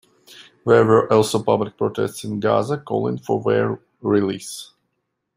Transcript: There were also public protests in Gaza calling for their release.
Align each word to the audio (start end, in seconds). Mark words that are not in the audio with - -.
There 0.65 0.83
were 0.83 1.13
also 1.13 1.43
public 1.43 1.77
protests 1.77 2.23
in 2.23 2.39
Gaza 2.39 2.79
calling 2.79 3.19
for 3.19 3.39
their 3.43 3.79
release. 4.01 4.71